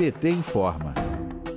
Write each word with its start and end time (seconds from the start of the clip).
PT 0.00 0.30
informa. 0.30 0.94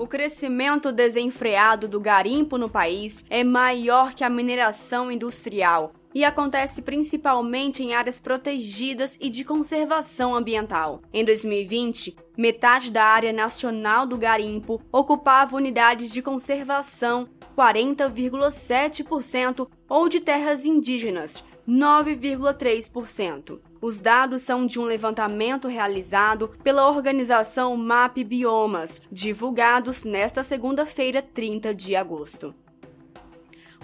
O 0.00 0.06
crescimento 0.08 0.90
desenfreado 0.90 1.86
do 1.86 2.00
garimpo 2.00 2.58
no 2.58 2.68
país 2.68 3.24
é 3.30 3.44
maior 3.44 4.14
que 4.14 4.24
a 4.24 4.28
mineração 4.28 5.12
industrial 5.12 5.92
e 6.12 6.24
acontece 6.24 6.82
principalmente 6.82 7.84
em 7.84 7.94
áreas 7.94 8.18
protegidas 8.18 9.16
e 9.20 9.30
de 9.30 9.44
conservação 9.44 10.34
ambiental. 10.34 11.02
Em 11.12 11.24
2020, 11.24 12.16
metade 12.36 12.90
da 12.90 13.04
área 13.04 13.32
nacional 13.32 14.08
do 14.08 14.18
garimpo 14.18 14.82
ocupava 14.90 15.54
unidades 15.54 16.10
de 16.10 16.20
conservação, 16.20 17.28
40,7%, 17.56 19.68
ou 19.88 20.08
de 20.08 20.18
terras 20.18 20.64
indígenas, 20.64 21.44
9,3%. 21.68 23.60
Os 23.80 24.00
dados 24.00 24.42
são 24.42 24.64
de 24.64 24.78
um 24.78 24.84
levantamento 24.84 25.66
realizado 25.66 26.50
pela 26.62 26.88
organização 26.88 27.76
MAP 27.76 28.18
Biomas, 28.24 29.00
divulgados 29.10 30.04
nesta 30.04 30.42
segunda-feira, 30.42 31.20
30 31.20 31.74
de 31.74 31.96
agosto. 31.96 32.54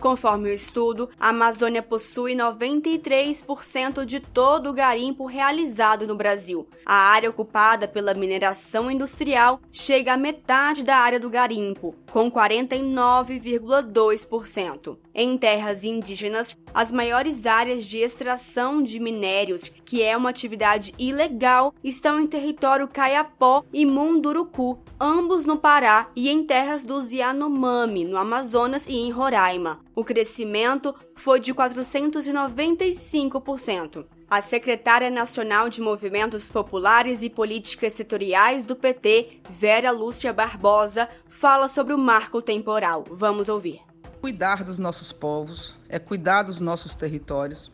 Conforme 0.00 0.50
o 0.50 0.52
estudo, 0.52 1.08
a 1.18 1.30
Amazônia 1.30 1.82
possui 1.82 2.34
93% 2.34 4.04
de 4.04 4.20
todo 4.20 4.70
o 4.70 4.72
garimpo 4.72 5.26
realizado 5.26 6.06
no 6.06 6.14
Brasil. 6.14 6.68
A 6.86 6.94
área 6.94 7.28
ocupada 7.28 7.88
pela 7.88 8.14
mineração 8.14 8.88
industrial 8.90 9.60
chega 9.72 10.14
à 10.14 10.16
metade 10.16 10.84
da 10.84 10.96
área 10.96 11.18
do 11.18 11.28
garimpo, 11.28 11.96
com 12.12 12.30
49,2%. 12.30 14.96
Em 15.12 15.36
terras 15.36 15.82
indígenas, 15.82 16.56
as 16.72 16.92
maiores 16.92 17.44
áreas 17.44 17.84
de 17.84 17.98
extração 17.98 18.80
de 18.80 19.00
minérios, 19.00 19.72
que 19.84 20.00
é 20.02 20.16
uma 20.16 20.30
atividade 20.30 20.94
ilegal, 20.96 21.74
estão 21.82 22.20
em 22.20 22.26
território 22.26 22.86
Caiapó 22.86 23.64
e 23.72 23.84
Munduruku, 23.84 24.78
ambos 25.00 25.44
no 25.44 25.56
Pará, 25.56 26.08
e 26.14 26.28
em 26.28 26.44
terras 26.44 26.84
dos 26.84 27.12
Yanomami, 27.12 28.04
no 28.04 28.16
Amazonas 28.16 28.86
e 28.88 28.96
em 28.96 29.10
Roraima. 29.10 29.80
O 29.94 30.04
crescimento 30.04 30.94
foi 31.14 31.40
de 31.40 31.52
495%. 31.54 34.06
A 34.30 34.42
secretária 34.42 35.08
nacional 35.08 35.70
de 35.70 35.80
Movimentos 35.80 36.50
Populares 36.50 37.22
e 37.22 37.30
Políticas 37.30 37.94
Setoriais 37.94 38.64
do 38.64 38.76
PT, 38.76 39.40
Vera 39.48 39.90
Lúcia 39.90 40.32
Barbosa, 40.32 41.08
fala 41.28 41.68
sobre 41.68 41.94
o 41.94 41.98
marco 41.98 42.42
temporal. 42.42 43.04
Vamos 43.10 43.48
ouvir. 43.48 43.80
Cuidar 44.20 44.64
dos 44.64 44.78
nossos 44.78 45.12
povos, 45.12 45.74
é 45.88 45.98
cuidar 45.98 46.42
dos 46.42 46.60
nossos 46.60 46.94
territórios. 46.94 47.72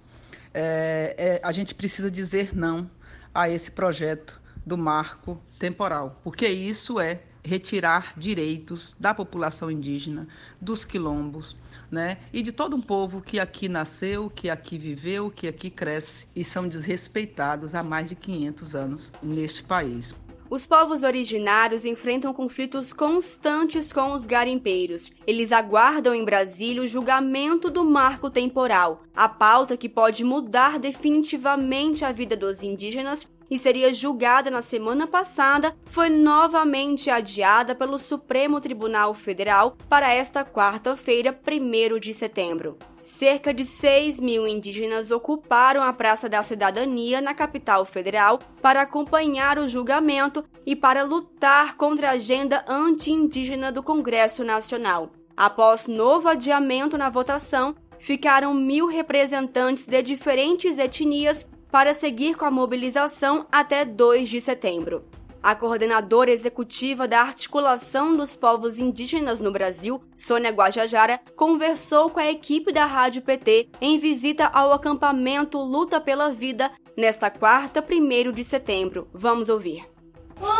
É, 0.52 1.14
é, 1.18 1.40
a 1.42 1.50
gente 1.50 1.74
precisa 1.74 2.08
dizer 2.10 2.54
não 2.54 2.88
a 3.34 3.48
esse 3.48 3.70
projeto 3.70 4.40
do 4.64 4.76
marco 4.76 5.40
temporal, 5.58 6.20
porque 6.22 6.48
isso 6.48 6.98
é 6.98 7.22
retirar 7.44 8.14
direitos 8.16 8.96
da 8.98 9.12
população 9.12 9.70
indígena, 9.70 10.26
dos 10.60 10.84
quilombos, 10.84 11.54
né? 11.90 12.18
E 12.32 12.42
de 12.42 12.50
todo 12.50 12.74
um 12.74 12.80
povo 12.80 13.20
que 13.20 13.38
aqui 13.38 13.68
nasceu, 13.68 14.30
que 14.30 14.48
aqui 14.48 14.78
viveu, 14.78 15.30
que 15.30 15.46
aqui 15.46 15.68
cresce 15.70 16.26
e 16.34 16.42
são 16.42 16.66
desrespeitados 16.66 17.74
há 17.74 17.82
mais 17.82 18.08
de 18.08 18.14
500 18.14 18.74
anos 18.74 19.12
neste 19.22 19.62
país. 19.62 20.14
Os 20.48 20.66
povos 20.66 21.02
originários 21.02 21.84
enfrentam 21.84 22.32
conflitos 22.32 22.92
constantes 22.92 23.92
com 23.92 24.12
os 24.12 24.26
garimpeiros. 24.26 25.10
Eles 25.26 25.52
aguardam 25.52 26.14
em 26.14 26.24
Brasília 26.24 26.82
o 26.82 26.86
julgamento 26.86 27.70
do 27.70 27.82
marco 27.82 28.30
temporal, 28.30 29.02
a 29.16 29.28
pauta 29.28 29.76
que 29.76 29.88
pode 29.88 30.22
mudar 30.22 30.78
definitivamente 30.78 32.04
a 32.04 32.12
vida 32.12 32.36
dos 32.36 32.62
indígenas 32.62 33.26
e 33.50 33.58
seria 33.58 33.92
julgada 33.92 34.50
na 34.50 34.62
semana 34.62 35.06
passada, 35.06 35.74
foi 35.84 36.08
novamente 36.08 37.10
adiada 37.10 37.74
pelo 37.74 37.98
Supremo 37.98 38.60
Tribunal 38.60 39.14
Federal 39.14 39.76
para 39.88 40.12
esta 40.12 40.44
quarta-feira, 40.44 41.38
1 41.46 41.98
de 41.98 42.14
setembro. 42.14 42.78
Cerca 43.00 43.52
de 43.52 43.66
6 43.66 44.20
mil 44.20 44.46
indígenas 44.46 45.10
ocuparam 45.10 45.82
a 45.82 45.92
Praça 45.92 46.28
da 46.28 46.42
Cidadania 46.42 47.20
na 47.20 47.34
capital 47.34 47.84
federal 47.84 48.38
para 48.62 48.82
acompanhar 48.82 49.58
o 49.58 49.68
julgamento 49.68 50.44
e 50.64 50.74
para 50.74 51.02
lutar 51.02 51.76
contra 51.76 52.08
a 52.08 52.12
agenda 52.12 52.64
anti-indígena 52.66 53.70
do 53.70 53.82
Congresso 53.82 54.42
Nacional. 54.42 55.10
Após 55.36 55.88
novo 55.88 56.28
adiamento 56.28 56.96
na 56.96 57.10
votação, 57.10 57.74
ficaram 57.98 58.54
mil 58.54 58.86
representantes 58.86 59.86
de 59.86 60.02
diferentes 60.02 60.78
etnias 60.78 61.46
para 61.74 61.92
seguir 61.92 62.36
com 62.36 62.44
a 62.44 62.52
mobilização 62.52 63.46
até 63.50 63.84
2 63.84 64.28
de 64.28 64.40
setembro. 64.40 65.04
A 65.42 65.56
coordenadora 65.56 66.30
executiva 66.30 67.08
da 67.08 67.20
Articulação 67.20 68.16
dos 68.16 68.36
Povos 68.36 68.78
Indígenas 68.78 69.40
no 69.40 69.50
Brasil, 69.50 70.00
Sônia 70.14 70.52
Guajajara, 70.52 71.18
conversou 71.34 72.10
com 72.10 72.20
a 72.20 72.30
equipe 72.30 72.70
da 72.70 72.84
Rádio 72.84 73.22
PT 73.22 73.70
em 73.80 73.98
visita 73.98 74.46
ao 74.46 74.72
acampamento 74.72 75.58
Luta 75.58 76.00
pela 76.00 76.30
Vida 76.32 76.70
nesta 76.96 77.28
quarta, 77.28 77.84
1 77.84 78.30
de 78.30 78.44
setembro. 78.44 79.08
Vamos 79.12 79.48
ouvir. 79.48 79.84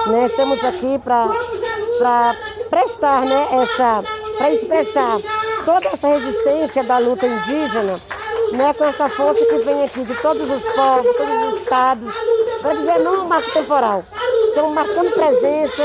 Nós 0.09 0.33
estamos 0.33 0.65
aqui 0.65 0.99
para 0.99 2.37
prestar 2.69 3.25
né, 3.25 3.63
essa, 3.63 4.03
para 4.37 4.53
expressar 4.53 5.19
toda 5.65 5.87
essa 5.87 6.09
resistência 6.09 6.83
da 6.83 6.99
luta 6.99 7.25
indígena 7.25 8.14
né, 8.55 8.73
com 8.73 8.85
essa 8.85 9.09
força 9.09 9.45
que 9.47 9.59
vem 9.65 9.85
aqui 9.85 10.05
de 10.05 10.15
todos 10.23 10.51
os 10.51 10.63
povos, 10.75 11.17
todos 11.17 11.53
os 11.53 11.63
estados, 11.63 12.15
para 12.61 12.75
dizer 12.75 12.99
não 13.01 13.21
ao 13.21 13.27
marco 13.27 13.53
temporal. 13.53 14.05
Estão 14.49 14.71
marcando 14.71 15.11
presença 15.13 15.83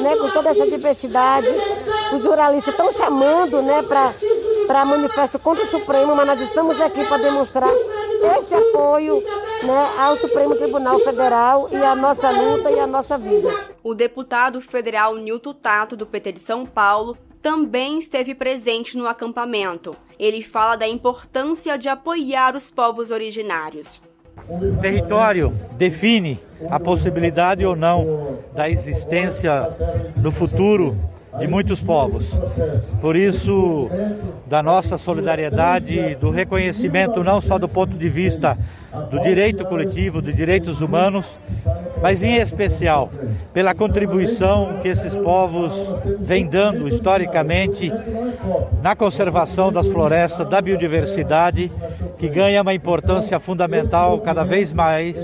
né, 0.00 0.16
com 0.16 0.30
toda 0.30 0.50
essa 0.50 0.66
diversidade. 0.66 1.48
Os 2.12 2.22
jornalistas 2.22 2.72
estão 2.72 2.92
chamando 2.92 3.60
né, 3.62 3.82
para 4.66 4.84
manifesto 4.84 5.38
contra 5.38 5.64
o 5.64 5.66
Supremo, 5.66 6.14
mas 6.14 6.26
nós 6.26 6.40
estamos 6.40 6.80
aqui 6.80 7.04
para 7.04 7.18
demonstrar 7.18 7.70
esse 8.38 8.54
apoio 8.54 9.22
né, 9.64 9.92
ao 9.98 10.16
Supremo 10.16 10.54
Tribunal 10.54 10.98
Federal 11.00 11.68
e 11.72 11.76
à 11.76 11.94
nossa 11.94 12.30
luta 12.30 12.70
e 12.70 12.78
à 12.78 12.86
nossa 12.86 13.18
vida. 13.18 13.48
O 13.82 13.94
deputado 13.94 14.60
federal 14.60 15.16
Nilton 15.16 15.52
Tato, 15.52 15.96
do 15.96 16.06
PT 16.06 16.32
de 16.32 16.40
São 16.40 16.64
Paulo, 16.64 17.18
também 17.44 17.98
esteve 17.98 18.34
presente 18.34 18.96
no 18.96 19.06
acampamento. 19.06 19.94
Ele 20.18 20.40
fala 20.40 20.76
da 20.76 20.88
importância 20.88 21.76
de 21.76 21.90
apoiar 21.90 22.56
os 22.56 22.70
povos 22.70 23.10
originários. 23.10 24.00
O 24.48 24.80
território 24.80 25.52
define 25.72 26.40
a 26.70 26.80
possibilidade 26.80 27.62
ou 27.62 27.76
não 27.76 28.38
da 28.54 28.70
existência 28.70 29.68
no 30.16 30.30
futuro 30.30 30.96
de 31.38 31.46
muitos 31.46 31.82
povos. 31.82 32.30
Por 33.02 33.14
isso, 33.14 33.90
da 34.46 34.62
nossa 34.62 34.96
solidariedade, 34.96 36.14
do 36.14 36.30
reconhecimento 36.30 37.22
não 37.22 37.42
só 37.42 37.58
do 37.58 37.68
ponto 37.68 37.94
de 37.94 38.08
vista 38.08 38.56
do 39.10 39.20
direito 39.20 39.66
coletivo, 39.66 40.22
de 40.22 40.32
direitos 40.32 40.80
humanos, 40.80 41.38
mas 42.04 42.22
em 42.22 42.36
especial 42.36 43.10
pela 43.54 43.74
contribuição 43.74 44.78
que 44.82 44.88
esses 44.88 45.14
povos 45.14 45.72
vêm 46.20 46.46
dando 46.46 46.86
historicamente 46.86 47.90
na 48.82 48.94
conservação 48.94 49.72
das 49.72 49.88
florestas, 49.88 50.46
da 50.46 50.60
biodiversidade, 50.60 51.72
que 52.18 52.28
ganha 52.28 52.60
uma 52.60 52.74
importância 52.74 53.40
fundamental 53.40 54.20
cada 54.20 54.44
vez 54.44 54.70
mais 54.70 55.16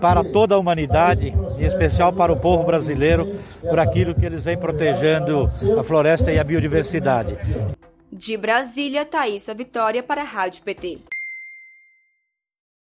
para 0.00 0.24
toda 0.24 0.56
a 0.56 0.58
humanidade, 0.58 1.32
em 1.56 1.64
especial 1.64 2.12
para 2.12 2.32
o 2.32 2.36
povo 2.36 2.64
brasileiro, 2.64 3.36
por 3.60 3.78
aquilo 3.78 4.12
que 4.12 4.26
eles 4.26 4.42
vêm 4.42 4.58
protegendo 4.58 5.48
a 5.78 5.84
floresta 5.84 6.32
e 6.32 6.38
a 6.40 6.42
biodiversidade. 6.42 7.38
De 8.12 8.36
Brasília, 8.36 9.04
Thaisa 9.04 9.54
Vitória 9.54 10.02
para 10.02 10.22
a 10.22 10.24
Rádio 10.24 10.64
PT. 10.64 10.98